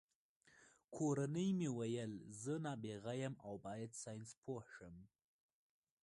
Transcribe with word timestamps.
کورنۍ 0.95 1.49
مې 1.57 1.69
ویل 1.77 2.13
زه 2.41 2.53
نابغه 2.65 3.13
یم 3.21 3.33
او 3.45 3.53
باید 3.65 3.91
ساینسپوه 4.03 4.63
شم 4.73 4.95